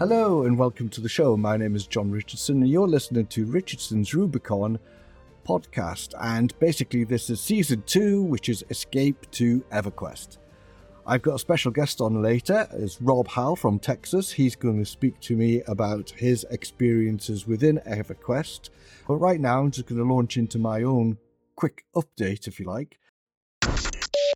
[0.00, 1.36] Hello and welcome to the show.
[1.36, 4.80] My name is John Richardson, and you're listening to Richardson's Rubicon
[5.46, 6.14] podcast.
[6.20, 10.38] And basically, this is season two, which is Escape to EverQuest.
[11.06, 12.66] I've got a special guest on later.
[12.72, 14.32] It's Rob Hal from Texas.
[14.32, 18.70] He's going to speak to me about his experiences within EverQuest.
[19.06, 21.18] But right now, I'm just going to launch into my own
[21.54, 22.98] quick update, if you like.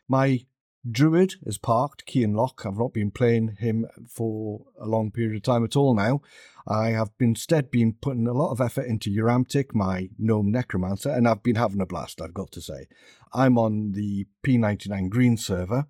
[0.08, 0.46] My
[0.88, 2.62] Druid is parked, key and lock.
[2.64, 6.20] I've not been playing him for a long period of time at all now.
[6.66, 11.26] I have instead been putting a lot of effort into Yuramtik, my gnome necromancer, and
[11.26, 12.86] I've been having a blast, I've got to say.
[13.32, 15.86] I'm on the P99 Green server,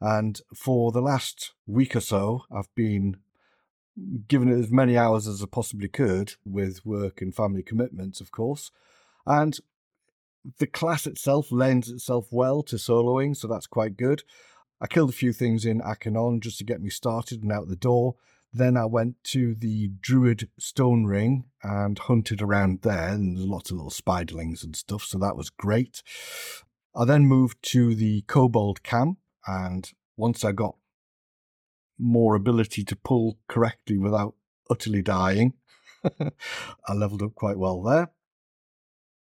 [0.00, 3.18] and for the last week or so, I've been
[4.28, 8.30] giving it as many hours as I possibly could with work and family commitments, of
[8.30, 8.70] course.
[9.24, 9.58] And
[10.58, 14.22] the class itself lends itself well to soloing, so that's quite good.
[14.80, 17.76] I killed a few things in Ak'Anon just to get me started and out the
[17.76, 18.16] door.
[18.52, 23.70] Then I went to the Druid Stone Ring and hunted around there, and there's lots
[23.70, 26.02] of little spiderlings and stuff, so that was great.
[26.94, 30.76] I then moved to the Kobold camp, and once I got
[31.98, 34.34] more ability to pull correctly without
[34.70, 35.54] utterly dying,
[36.88, 38.10] I leveled up quite well there.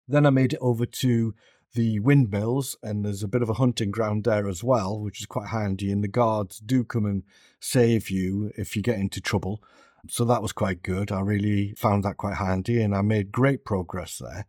[0.08, 1.34] Then I made it over to
[1.74, 5.26] the windmills, and there's a bit of a hunting ground there as well, which is
[5.26, 5.92] quite handy.
[5.92, 7.24] And the guards do come and
[7.60, 9.64] save you if you get into trouble.
[10.10, 11.12] So that was quite good.
[11.12, 14.46] I really found that quite handy, and I made great progress there.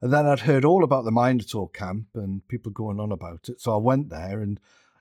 [0.00, 3.60] And then I'd heard all about the Minotaur camp and people going on about it.
[3.60, 4.58] So I went there, and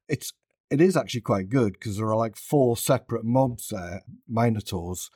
[0.08, 0.34] it's
[0.70, 5.12] it is actually quite good because there are like four separate mobs there, Minotaurs,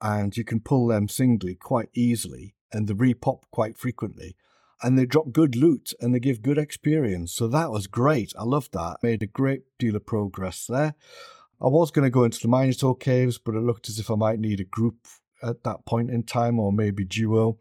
[0.00, 4.36] and you can pull them singly quite easily and they repop quite frequently.
[4.82, 7.32] And they drop good loot and they give good experience.
[7.32, 8.34] So that was great.
[8.38, 8.98] I loved that.
[9.02, 10.94] Made a great deal of progress there.
[11.62, 14.16] I was going to go into the Minotaur caves, but it looked as if I
[14.16, 15.06] might need a group
[15.42, 17.58] at that point in time, or maybe duo,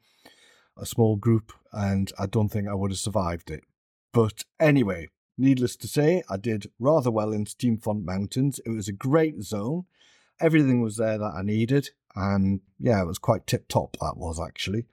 [0.77, 3.63] a small group, and I don't think I would have survived it.
[4.11, 8.59] But anyway, needless to say, I did rather well in Steamfont Mountains.
[8.65, 9.85] It was a great zone.
[10.41, 11.91] Everything was there that I needed.
[12.15, 14.85] And yeah, it was quite tip top, that was actually.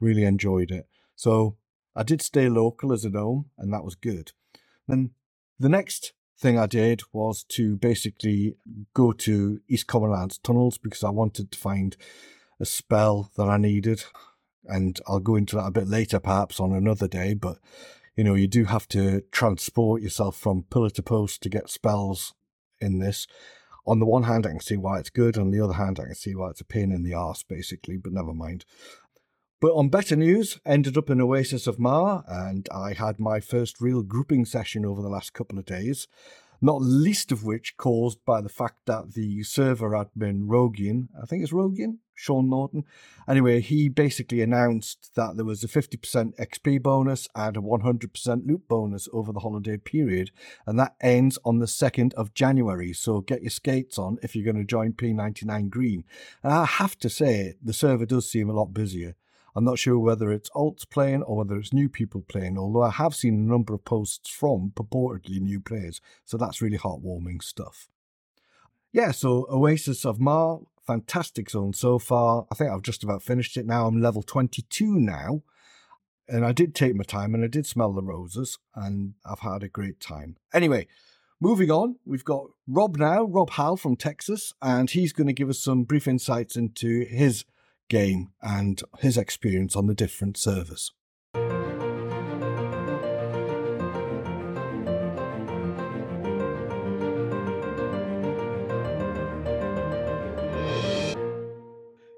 [0.00, 0.86] Really enjoyed it.
[1.16, 1.56] So
[1.96, 4.32] I did stay local as a gnome, and that was good.
[4.86, 5.10] Then
[5.58, 8.56] the next thing I did was to basically
[8.94, 11.96] go to East Commonlands tunnels because I wanted to find
[12.60, 14.04] a spell that I needed.
[14.64, 17.34] And I'll go into that a bit later, perhaps on another day.
[17.34, 17.58] But
[18.14, 22.34] you know, you do have to transport yourself from pillar to post to get spells
[22.80, 23.26] in this
[23.88, 25.38] on the one hand, I can see why it's good.
[25.38, 27.96] On the other hand, I can see why it's a pain in the arse, basically,
[27.96, 28.64] but never mind.
[29.60, 33.80] But on better news, ended up in Oasis of Marr, and I had my first
[33.80, 36.06] real grouping session over the last couple of days
[36.60, 41.42] not least of which caused by the fact that the server admin Rogean, I think
[41.42, 42.84] it's Rogean, Sean Norton.
[43.28, 48.68] Anyway, he basically announced that there was a 50% XP bonus and a 100% loot
[48.68, 50.32] bonus over the holiday period,
[50.66, 52.92] and that ends on the 2nd of January.
[52.92, 56.04] So get your skates on if you're going to join P99 Green.
[56.42, 59.14] And I have to say, the server does seem a lot busier.
[59.58, 62.90] I'm not sure whether it's alts playing or whether it's new people playing, although I
[62.90, 67.88] have seen a number of posts from purportedly new players, so that's really heartwarming stuff.
[68.92, 72.46] Yeah, so Oasis of Marr, fantastic zone so far.
[72.52, 73.88] I think I've just about finished it now.
[73.88, 75.42] I'm level 22 now.
[76.28, 79.64] And I did take my time and I did smell the roses and I've had
[79.64, 80.36] a great time.
[80.54, 80.86] Anyway,
[81.40, 85.48] moving on, we've got Rob now, Rob Hal from Texas, and he's going to give
[85.50, 87.44] us some brief insights into his
[87.88, 90.92] game and his experience on the different servers.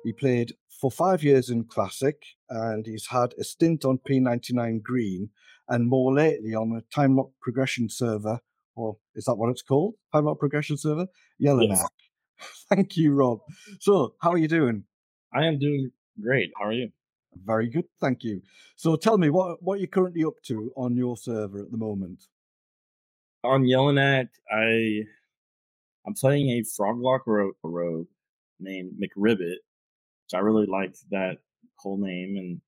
[0.03, 5.30] He played for five years in Classic and he's had a stint on P99 Green
[5.69, 8.41] and more lately on a time lock progression server,
[8.74, 9.95] or is that what it's called?
[10.12, 11.06] Time lock progression server?
[11.41, 11.68] Yelinak.
[11.68, 11.89] Yes.
[12.68, 13.41] Thank you, Rob.
[13.78, 14.84] So, how are you doing?
[15.32, 15.91] I am doing
[16.21, 16.50] great.
[16.59, 16.91] How are you?
[17.44, 18.42] Very good, thank you.
[18.77, 22.24] So tell me what what you're currently up to on your server at the moment.
[23.44, 25.04] On Yelinak, I
[26.06, 28.09] I'm playing a Froglok rogue, rogue
[28.59, 31.38] named McRibbit, which I really liked that
[31.76, 32.60] whole name and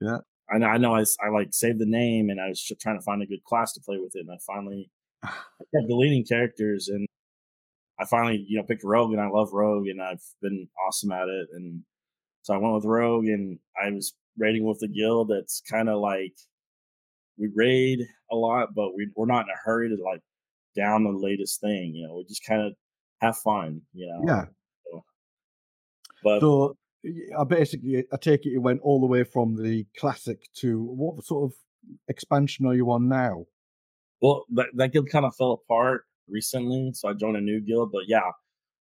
[0.00, 0.18] yeah.
[0.50, 2.98] I know, I know I, I like saved the name and I was just trying
[2.98, 4.90] to find a good class to play with it and I finally
[5.22, 5.28] I
[5.74, 7.06] kept deleting characters and
[8.00, 11.28] I finally, you know, picked Rogue and I love Rogue and I've been awesome at
[11.28, 11.82] it and
[12.42, 16.00] so I went with Rogue, and I was raiding with a guild that's kind of
[16.00, 16.34] like
[17.38, 18.00] we raid
[18.30, 20.20] a lot, but we, we're not in a hurry to like
[20.76, 21.94] down the latest thing.
[21.94, 22.72] You know, we just kind of
[23.20, 23.82] have fun.
[23.92, 24.22] You know.
[24.26, 24.44] Yeah.
[24.90, 25.04] So
[26.22, 26.76] But so
[27.38, 31.24] I basically, I take it you went all the way from the classic to what
[31.24, 31.56] sort of
[32.08, 33.46] expansion are you on now?
[34.20, 37.92] Well, that, that guild kind of fell apart recently, so I joined a new guild.
[37.92, 38.30] But yeah,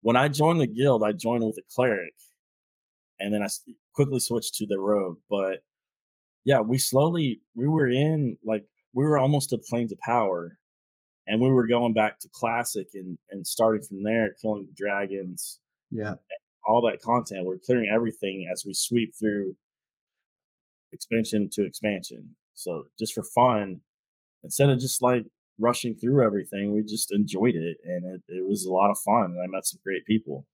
[0.01, 2.13] when I joined the guild, I joined with a cleric,
[3.21, 3.47] and then I
[3.93, 5.17] quickly switched to the rogue.
[5.29, 5.63] But
[6.45, 10.57] yeah, we slowly we were in like we were almost to planes of power,
[11.27, 15.59] and we were going back to classic and and starting from there, killing the dragons.
[15.91, 16.15] Yeah,
[16.67, 17.45] all that content.
[17.45, 19.55] We're clearing everything as we sweep through
[20.91, 22.35] expansion to expansion.
[22.53, 23.81] So just for fun,
[24.43, 25.25] instead of just like
[25.59, 29.31] rushing through everything, we just enjoyed it and it, it was a lot of fun.
[29.31, 30.45] And I met some great people.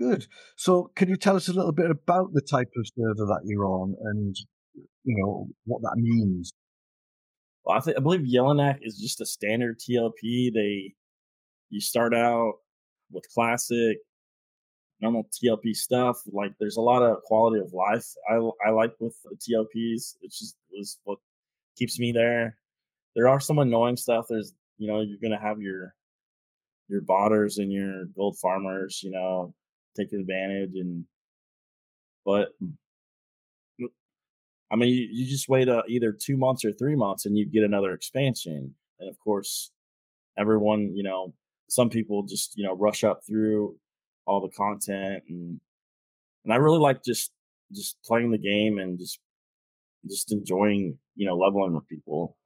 [0.00, 0.26] Good.
[0.56, 3.66] So can you tell us a little bit about the type of server that you're
[3.66, 4.34] on and
[5.04, 6.54] you know what that means?
[7.64, 10.54] Well, I think I believe Yelinak is just a standard TLP.
[10.54, 10.94] They
[11.68, 12.54] you start out
[13.12, 13.98] with classic,
[15.02, 16.16] normal TLP stuff.
[16.32, 18.36] Like there's a lot of quality of life I
[18.66, 20.14] I like with the TLPs.
[20.22, 21.18] It's just was what
[21.76, 22.56] keeps me there.
[23.14, 24.26] There are some annoying stuff.
[24.30, 25.94] There's you know you're gonna have your
[26.88, 29.02] your botters and your gold farmers.
[29.02, 29.54] You know
[30.00, 31.04] taking advantage and
[32.24, 32.48] but
[34.72, 37.44] I mean, you, you just wait uh, either two months or three months, and you
[37.44, 38.74] get another expansion.
[39.00, 39.72] And of course,
[40.38, 41.34] everyone, you know,
[41.68, 43.76] some people just you know rush up through
[44.26, 45.60] all the content and
[46.44, 47.30] and I really like just
[47.72, 49.18] just playing the game and just
[50.08, 52.36] just enjoying you know leveling with people.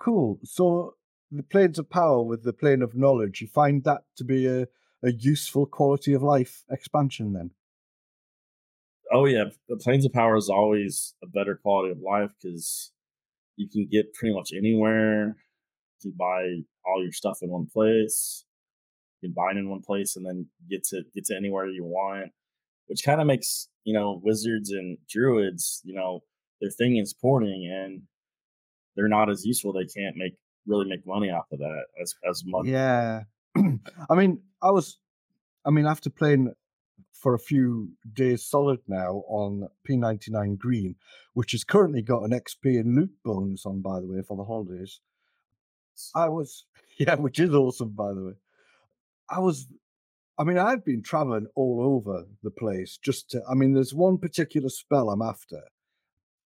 [0.00, 0.40] Cool.
[0.44, 0.94] So
[1.30, 4.66] the planes of power with the plane of knowledge, you find that to be a,
[5.04, 7.50] a useful quality of life expansion then?
[9.12, 12.92] Oh yeah, the planes of power is always a better quality of life because
[13.56, 15.36] you can get pretty much anywhere.
[16.00, 18.44] You can buy all your stuff in one place
[19.22, 22.30] combine in one place and then get to get to anywhere you want,
[22.86, 26.20] which kind of makes you know wizards and druids you know
[26.60, 28.02] their thing is porting and
[28.94, 29.72] they're not as useful.
[29.72, 30.34] They can't make
[30.66, 32.66] really make money off of that as as much.
[32.66, 33.22] Yeah,
[34.10, 34.98] I mean, I was,
[35.64, 36.54] I mean, after playing
[37.12, 40.96] for a few days solid now on P99 Green,
[41.34, 44.44] which has currently got an XP and loot bonus on, by the way, for the
[44.44, 45.00] holidays.
[46.14, 46.64] I was,
[46.98, 48.32] yeah, which is awesome, by the way.
[49.30, 49.68] I was,
[50.38, 54.18] I mean, I've been traveling all over the place just to, I mean, there's one
[54.18, 55.62] particular spell I'm after.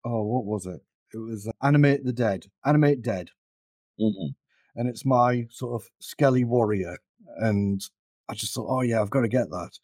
[0.04, 0.82] Oh, what was it?
[1.14, 3.30] It was uh, Animate the Dead, Animate Dead.
[3.98, 4.45] Mm-hmm.
[4.76, 6.98] And it's my sort of Skelly warrior.
[7.38, 7.82] And
[8.28, 9.78] I just thought, oh, yeah, I've got to get that.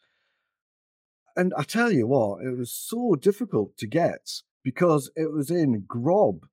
[1.35, 4.29] And I tell you what, it was so difficult to get
[4.63, 6.43] because it was in Grobb.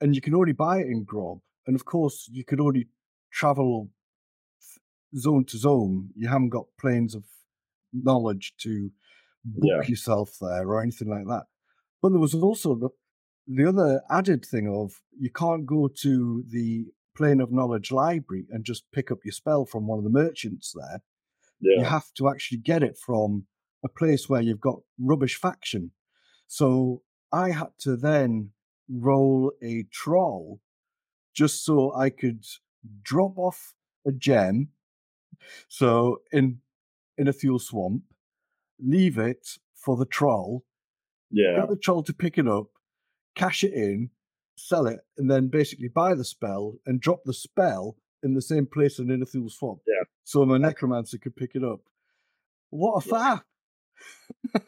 [0.00, 1.40] And you can only buy it in Grobb.
[1.66, 2.88] And of course, you could only
[3.32, 3.90] travel
[5.16, 6.10] zone to zone.
[6.14, 7.24] You haven't got planes of
[7.92, 8.90] knowledge to
[9.44, 9.88] book yeah.
[9.88, 11.44] yourself there or anything like that.
[12.02, 12.90] But there was also the,
[13.46, 16.86] the other added thing of you can't go to the
[17.16, 20.74] plane of knowledge library and just pick up your spell from one of the merchants
[20.74, 21.02] there.
[21.60, 21.78] Yeah.
[21.78, 23.46] You have to actually get it from
[23.84, 25.92] a place where you've got rubbish faction.
[26.46, 27.02] So
[27.32, 28.50] I had to then
[28.88, 30.60] roll a troll
[31.34, 32.44] just so I could
[33.02, 33.74] drop off
[34.06, 34.68] a gem
[35.68, 36.60] so in
[37.18, 38.02] Innothule Swamp,
[38.78, 40.64] leave it for the troll.
[41.30, 41.60] Yeah.
[41.60, 42.66] Get the troll to pick it up,
[43.34, 44.10] cash it in,
[44.56, 48.66] sell it, and then basically buy the spell and drop the spell in the same
[48.66, 49.80] place in Innothule Swamp.
[49.86, 50.04] Yeah.
[50.24, 51.80] So my necromancer could pick it up.
[52.70, 53.38] What a yeah.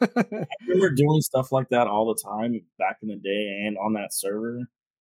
[0.01, 3.93] I remember doing stuff like that all the time back in the day and on
[3.93, 4.67] that server,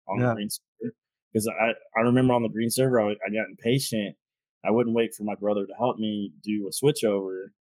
[0.07, 0.29] on yeah.
[0.29, 0.93] the green server.
[1.31, 4.15] Because I, I remember on the green server, I, I got impatient
[4.67, 7.53] I wouldn't wait for my brother to help me do a switch over.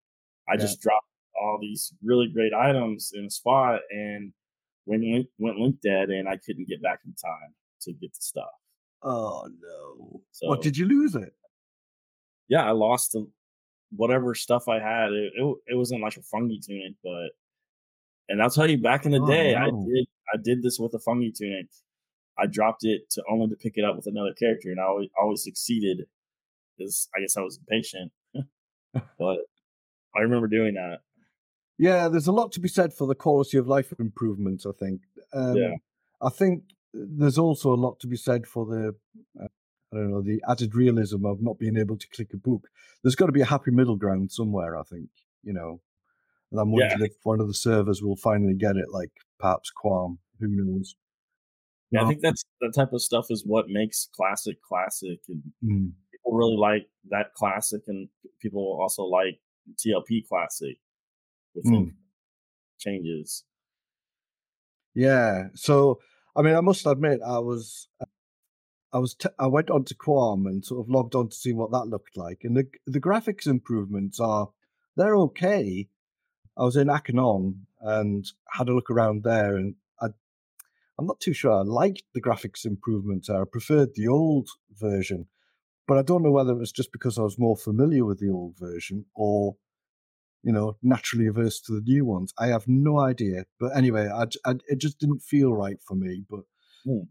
[0.49, 0.61] I yeah.
[0.61, 1.07] just dropped
[1.41, 4.33] all these really great items in a spot and
[4.87, 8.45] went went link dead, and I couldn't get back in time to get the stuff.
[9.03, 10.23] Oh no!
[10.33, 11.35] So, what did you lose it?
[12.49, 13.29] Yeah, I lost the,
[13.91, 15.13] whatever stuff I had.
[15.13, 17.31] It, it, it wasn't like a fungi tunic, but
[18.29, 19.61] and I'll tell you, back in the oh, day, no.
[19.61, 21.67] I did I did this with a fungi tunic.
[22.39, 25.09] I dropped it to only to pick it up with another character, and I always,
[25.21, 26.07] always succeeded
[26.77, 28.13] because I guess I was impatient.
[29.19, 29.39] but
[30.15, 30.99] I remember doing that.
[31.79, 34.67] Yeah, there's a lot to be said for the quality of life improvements.
[34.67, 35.03] I think.
[35.33, 35.75] Um, yeah.
[36.23, 36.63] I think
[36.95, 38.95] there's also a lot to be said for the,
[39.41, 39.49] uh,
[39.93, 42.69] I don't know, the added realism of not being able to click a book.
[43.03, 44.77] There's got to be a happy middle ground somewhere.
[44.77, 45.09] I think
[45.43, 45.81] you know.
[46.53, 47.07] And I'm wondering yeah.
[47.07, 50.19] if one of the servers will finally get it, like perhaps Quarm.
[50.39, 50.95] Who knows?
[51.91, 55.93] Yeah, I think that's that type of stuff is what makes classic classic, and mm
[56.13, 58.09] people really like that classic, and
[58.41, 59.39] people also like
[59.75, 60.77] TLP Classic
[61.65, 61.93] mm.
[62.79, 63.45] changes.
[64.95, 65.49] Yeah.
[65.55, 66.01] So,
[66.35, 67.89] I mean, I must admit, I was,
[68.93, 71.53] I was, t- I went on to Quarm and sort of logged on to see
[71.53, 74.51] what that looked like, and the the graphics improvements are
[74.97, 75.89] they're okay.
[76.57, 80.07] I was in Ak'Anon and had a look around there, and I,
[80.99, 83.29] I'm not too sure I liked the graphics improvements.
[83.29, 85.27] I preferred the old version,
[85.87, 88.31] but I don't know whether it was just because I was more familiar with the
[88.31, 89.57] old version or
[90.47, 92.33] you know, naturally averse to the new ones.
[92.39, 93.47] I have no idea.
[93.59, 96.23] But anyway, I, I it just didn't feel right for me.
[96.31, 96.43] But
[96.87, 97.09] mm.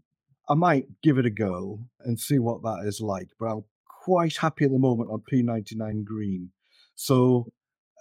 [0.48, 3.28] I might give it a go and see what that is like.
[3.38, 3.64] But I'm
[4.06, 6.52] quite happy at the moment on P99 green.
[6.96, 7.52] So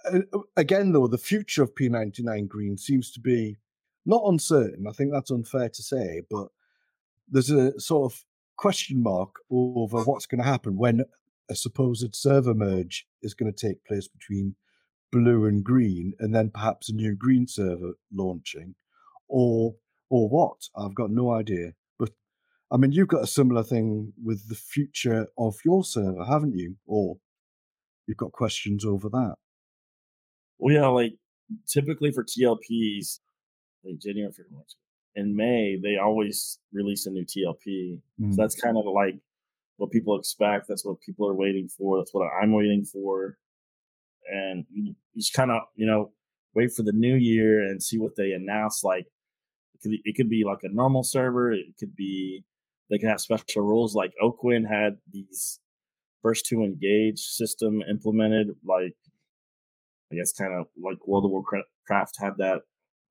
[0.09, 0.19] uh,
[0.55, 3.57] again, though, the future of P99 green seems to be
[4.05, 4.85] not uncertain.
[4.87, 6.47] I think that's unfair to say, but
[7.29, 8.23] there's a sort of
[8.55, 11.03] question mark over what's going to happen when
[11.49, 14.55] a supposed server merge is going to take place between
[15.15, 18.75] blue and green, and then perhaps a new green server launching,
[19.29, 19.75] or
[20.09, 20.67] or what?
[20.75, 21.71] I've got no idea.
[21.97, 22.11] But
[22.69, 26.75] I mean, you've got a similar thing with the future of your server, haven't you?
[26.85, 27.17] Or
[28.05, 29.35] you've got questions over that.
[30.57, 31.13] Well, yeah, like
[31.67, 33.19] typically for TLPs,
[33.85, 34.33] like January,
[35.15, 37.99] in May, they always release a new TLP.
[38.21, 38.33] Mm.
[38.33, 39.15] So that's kind of like
[39.77, 40.67] what people expect.
[40.67, 41.97] That's what people are waiting for.
[41.97, 43.37] That's what I'm waiting for
[44.31, 44.65] and
[45.15, 46.11] just kind of you know
[46.53, 48.83] wait for the new year and see what they announce.
[48.83, 49.05] Like
[49.75, 51.51] it could, it could be like a normal server.
[51.51, 52.43] It could be
[52.89, 53.95] they can have special rules.
[53.95, 55.59] Like Oakwynd had these
[56.21, 58.49] first to engage system implemented.
[58.63, 58.95] Like
[60.11, 62.61] I guess kind of like World of Warcraft had that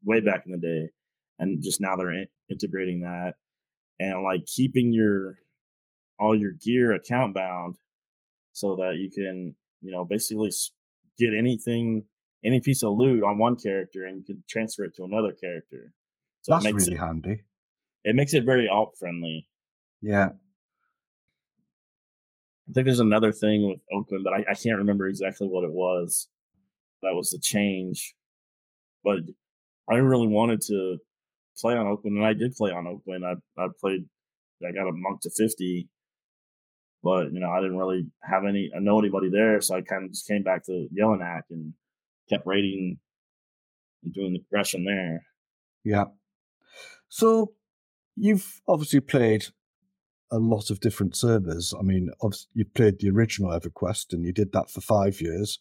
[0.04, 0.90] way back in the day,
[1.38, 3.34] and just now they're in- integrating that
[4.00, 5.38] and like keeping your
[6.18, 7.76] all your gear account bound
[8.52, 10.50] so that you can you know basically
[11.18, 12.04] get anything,
[12.44, 15.92] any piece of loot on one character, and you can transfer it to another character.
[16.42, 17.42] So That's really it, handy.
[18.04, 19.48] It makes it very alt friendly.
[20.02, 20.30] Yeah.
[22.68, 25.72] I think there's another thing with Oakwynd, but I, I can't remember exactly what it
[25.72, 26.28] was.
[27.02, 28.14] That was the change.
[29.02, 29.18] But
[29.90, 30.98] I really wanted to
[31.58, 33.24] play on Oakwynd, and I did play on Oakwynd.
[33.24, 34.06] I I played,
[34.66, 35.88] I got a monk to fifty,
[37.04, 40.04] but you know, I didn't really have any I know anybody there, so I kind
[40.04, 41.74] of just came back to Yelinak and
[42.30, 42.98] kept raiding
[44.02, 45.22] and doing the progression there.
[45.84, 46.04] Yeah.
[47.08, 47.52] So
[48.16, 49.46] you've obviously played
[50.32, 51.74] a lot of different servers.
[51.78, 52.08] I mean,
[52.54, 55.60] you played the original EverQuest and you did that for five years.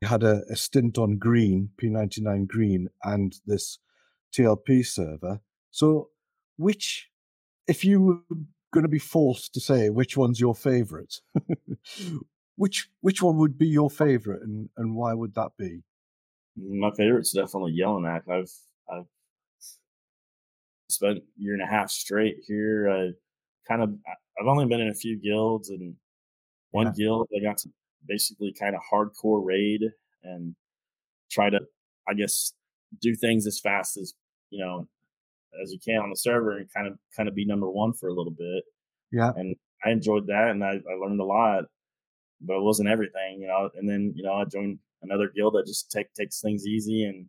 [0.00, 3.78] You had a, a stint on Green, P99 Green, and this
[4.34, 5.40] TLP server.
[5.70, 6.08] So,
[6.56, 7.10] which,
[7.68, 8.24] if you
[8.72, 11.20] going to be forced to say which one's your favorite.
[12.56, 15.82] which which one would be your favorite, and and why would that be?
[16.56, 18.28] My favorite's definitely Yelinak.
[18.28, 18.52] I've
[18.92, 19.06] I've
[20.88, 22.90] spent a year and a half straight here.
[22.90, 23.10] I
[23.66, 23.94] kind of
[24.38, 25.94] I've only been in a few guilds, and
[26.70, 26.92] one yeah.
[26.96, 27.70] guild I got to
[28.06, 29.82] basically kind of hardcore raid
[30.22, 30.54] and
[31.30, 31.60] try to,
[32.08, 32.52] I guess,
[33.00, 34.14] do things as fast as
[34.50, 34.88] you know
[35.62, 38.08] as you can on the server and kind of kind of be number one for
[38.08, 38.64] a little bit.
[39.12, 39.32] Yeah.
[39.36, 41.64] And I enjoyed that and I, I learned a lot,
[42.40, 43.70] but it wasn't everything, you know.
[43.74, 47.26] And then, you know, I joined another guild that just take takes things easy and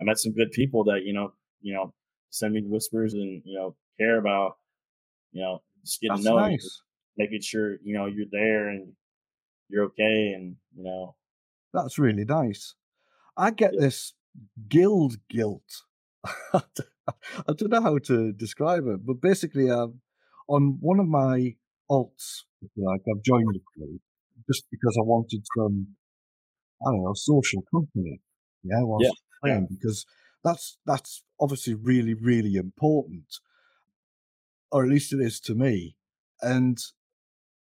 [0.00, 1.92] I met some good people that, you know, you know,
[2.30, 4.56] send me whispers and, you know, care about,
[5.32, 6.82] you know, just getting That's to know nice.
[7.16, 8.92] you, making sure, you know, you're there and
[9.68, 11.14] you're okay and, you know.
[11.72, 12.74] That's really nice.
[13.36, 13.80] I get yeah.
[13.80, 14.14] this
[14.68, 15.82] guild guilt
[17.48, 20.00] I don't know how to describe it, but basically, um,
[20.48, 21.54] on one of my
[21.90, 22.42] alts,
[22.76, 24.00] like I've joined the group
[24.50, 25.88] just because I wanted some,
[26.86, 28.20] I don't know, social company.
[28.62, 29.12] Yeah, whilst yeah.
[29.42, 30.06] playing because
[30.42, 33.26] that's that's obviously really really important,
[34.70, 35.96] or at least it is to me.
[36.40, 36.78] And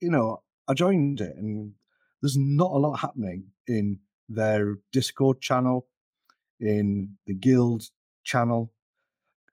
[0.00, 1.72] you know, I joined it, and
[2.20, 5.86] there's not a lot happening in their Discord channel,
[6.60, 7.84] in the guild
[8.24, 8.72] channel,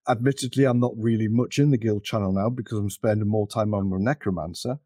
[0.08, 3.74] admittedly, I'm not really much in the guild channel now because I'm spending more time
[3.74, 4.80] on my necromancer.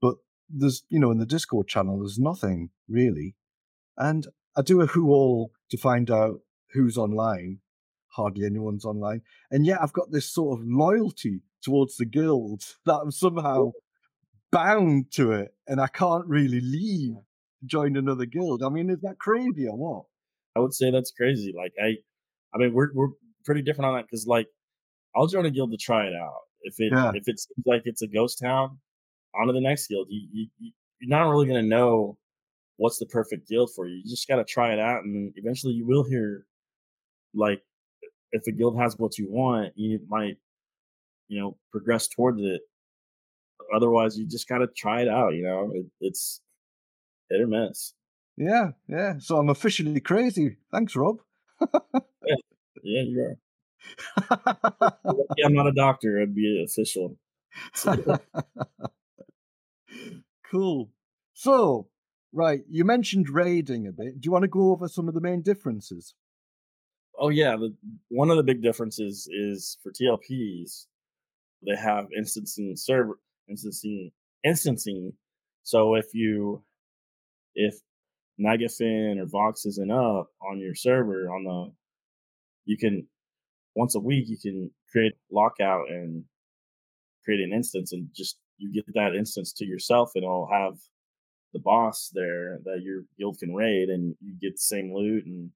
[0.00, 0.16] But
[0.48, 3.34] there's, you know, in the Discord channel, there's nothing really.
[3.96, 6.40] And I do a who all to find out
[6.72, 7.58] who's online.
[8.08, 9.22] Hardly anyone's online.
[9.50, 13.72] And yet I've got this sort of loyalty towards the guild that I'm somehow
[14.52, 17.16] bound to it and I can't really leave
[17.66, 18.62] join another guild.
[18.62, 20.04] I mean, is that crazy or what?
[20.56, 21.52] I would say that's crazy.
[21.56, 21.96] Like I
[22.54, 23.08] I mean we're we're
[23.44, 24.48] pretty different on that because like
[25.16, 26.40] I'll join a guild to try it out.
[26.62, 27.12] If it yeah.
[27.14, 28.78] if it seems like it's a ghost town,
[29.34, 30.08] on to the next guild.
[30.10, 32.16] You, you you're not really gonna know
[32.76, 33.96] what's the perfect guild for you.
[33.96, 36.46] You just got to try it out, and eventually you will hear
[37.34, 37.62] like
[38.32, 40.38] if a guild has what you want, you might
[41.28, 42.62] you know progress towards it.
[43.74, 45.34] Otherwise, you just got to try it out.
[45.34, 46.40] You know, it, it's
[47.30, 47.94] hit or miss.
[48.36, 49.14] Yeah, yeah.
[49.18, 50.56] So I'm officially crazy.
[50.72, 51.18] Thanks, Rob.
[52.84, 53.38] yeah, you are.
[55.36, 56.20] yeah, I'm not a doctor.
[56.20, 57.16] I'd be official.
[60.50, 60.90] cool.
[61.32, 61.88] So,
[62.32, 64.20] right, you mentioned raiding a bit.
[64.20, 66.14] Do you want to go over some of the main differences?
[67.18, 67.74] Oh yeah, the,
[68.08, 70.86] one of the big differences is for TLPs,
[71.66, 74.10] they have instancing server instancing
[74.42, 75.12] instancing.
[75.62, 76.62] So if you
[77.54, 77.74] if
[78.40, 81.72] Nagafen or Vox isn't up on your server on the
[82.64, 83.06] you can
[83.74, 86.24] once a week you can create lockout and
[87.24, 90.74] create an instance and just you get that instance to yourself and it'll have
[91.52, 95.50] the boss there that your guild can raid and you get the same loot and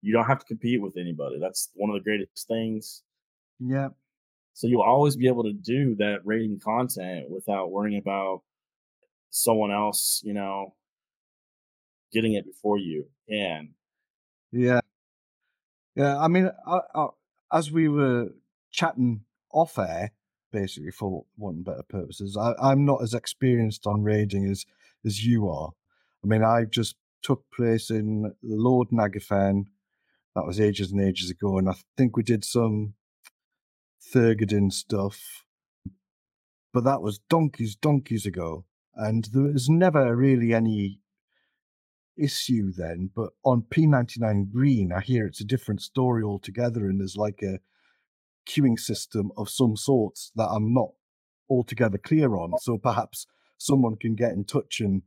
[0.00, 1.38] you don't have to compete with anybody.
[1.40, 3.02] That's one of the greatest things.
[3.60, 3.88] Yeah.
[4.54, 8.42] So you'll always be able to do that raiding content without worrying about
[9.30, 10.74] someone else, you know,
[12.12, 13.70] getting it before you can.
[14.50, 14.80] Yeah.
[15.94, 16.18] Yeah.
[16.18, 17.06] I mean, I, I,
[17.52, 18.30] as we were
[18.70, 19.22] chatting
[19.52, 20.12] off air,
[20.52, 24.64] basically for one better purposes, I, I'm not as experienced on raiding as
[25.04, 25.70] as you are.
[26.22, 29.66] I mean, I just took place in the Lord Nagafen
[30.34, 32.94] that was ages and ages ago, and I think we did some
[34.14, 35.44] Thurgadin stuff,
[36.72, 41.00] but that was donkeys, donkeys ago, and there was never really any
[42.16, 43.10] issue then.
[43.14, 47.60] But on P99 Green, I hear it's a different story altogether, and there's like a
[48.48, 50.90] queuing system of some sorts that I'm not
[51.48, 52.58] altogether clear on.
[52.60, 53.26] So perhaps
[53.58, 55.02] someone can get in touch and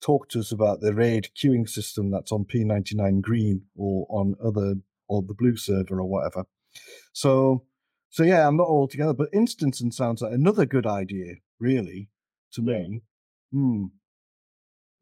[0.00, 4.76] talk to us about the RAID queuing system that's on P99 Green or on other
[5.08, 6.44] or the Blue server or whatever.
[7.12, 7.64] So,
[8.10, 12.08] so yeah, I'm not all together, but instancing sounds like another good idea, really,
[12.52, 12.78] to yeah.
[12.78, 13.02] me.
[13.52, 13.84] Hmm.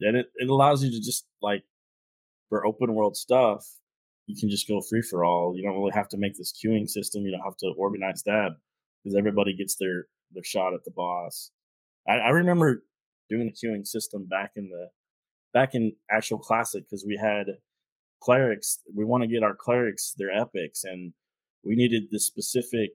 [0.00, 1.64] And it, it allows you to just like
[2.48, 3.66] for open world stuff,
[4.26, 5.54] you can just go free for all.
[5.56, 7.24] You don't really have to make this queuing system.
[7.24, 8.50] You don't have to organize that
[9.02, 11.50] because everybody gets their their shot at the boss.
[12.06, 12.84] I, I remember
[13.30, 14.88] doing the queuing system back in the
[15.52, 17.46] back in actual classic because we had
[18.22, 18.80] clerics.
[18.94, 21.12] We want to get our clerics their epics, and
[21.64, 22.90] we needed the specific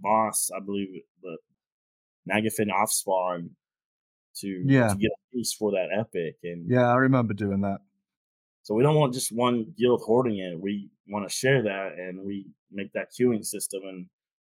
[0.00, 0.50] boss.
[0.56, 0.88] I believe
[1.22, 1.38] the
[2.30, 3.50] Nagafen off spawn
[4.36, 6.36] to yeah to get a piece for that epic.
[6.42, 7.78] And yeah, I remember doing that.
[8.62, 10.60] So we don't want just one guild hoarding it.
[10.60, 14.06] We want to share that, and we make that queuing system and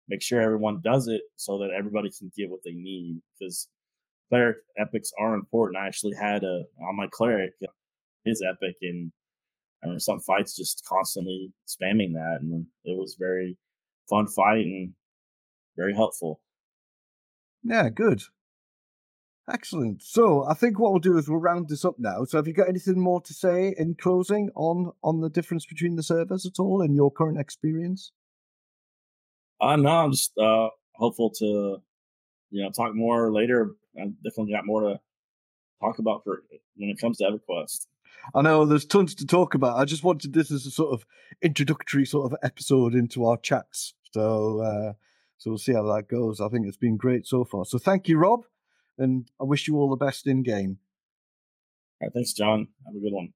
[0.08, 3.68] make sure everyone does it so that everybody can get what they need because
[4.30, 5.78] cleric epics are important.
[5.78, 7.52] I actually had a on my cleric
[8.24, 9.12] his epic and
[9.86, 13.58] uh, some fights just constantly spamming that, and it was very
[14.10, 14.94] fun fight and
[15.78, 16.42] very helpful.
[17.64, 18.22] Yeah, good.
[19.52, 20.02] Excellent.
[20.02, 22.24] So I think what we'll do is we'll round this up now.
[22.24, 25.96] So have you got anything more to say in closing on on the difference between
[25.96, 28.12] the servers at all in your current experience?
[29.62, 31.78] Uh no, I'm just uh hopeful to
[32.50, 35.00] you know talk more later I definitely got more to
[35.80, 36.44] talk about for
[36.76, 37.86] when it comes to EverQuest.
[38.34, 39.78] I know there's tons to talk about.
[39.78, 41.06] I just wanted this as a sort of
[41.44, 43.94] introductory sort of episode into our chats.
[44.12, 44.94] So uh,
[45.38, 46.42] so we'll see how that goes.
[46.42, 47.66] I think it's been great so far.
[47.66, 48.42] So thank you, Rob,
[48.98, 50.80] and I wish you all the best in game.
[52.02, 52.68] Right, thanks, John.
[52.86, 53.34] Have a good one.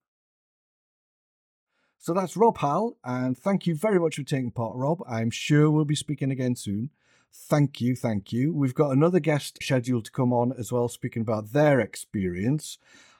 [1.97, 5.01] So that's Rob Howell, and thank you very much for taking part, Rob.
[5.07, 6.91] I'm sure we'll be speaking again soon.
[7.31, 8.53] Thank you, thank you.
[8.53, 12.77] We've got another guest scheduled to come on as well, speaking about their experience.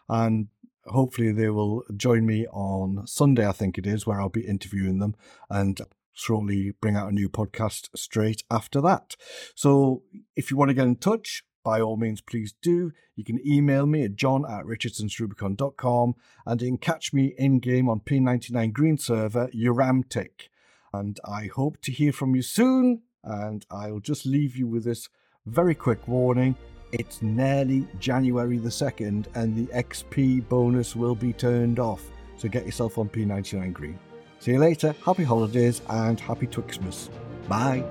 [0.08, 0.48] And
[0.86, 5.00] hopefully they will join me on Sunday, I think it is, where I'll be interviewing
[5.00, 5.16] them
[5.50, 5.80] and
[6.14, 9.16] shortly bring out a new podcast straight after that.
[9.56, 10.04] So
[10.36, 12.92] if you want to get in touch, by all means, please do.
[13.16, 17.90] You can email me at john at richardsonsrubicon.com and you can catch me in game
[17.90, 20.50] on P99 Green server, Yuramtik.
[20.94, 25.10] And I hope to hear from you soon and I'll just leave you with this
[25.46, 26.56] very quick warning.
[26.92, 32.04] It's nearly January the 2nd, and the XP bonus will be turned off.
[32.38, 34.00] So get yourself on P99 Green.
[34.40, 34.96] See you later.
[35.06, 37.10] Happy holidays and happy Twixmas.
[37.48, 37.84] Bye.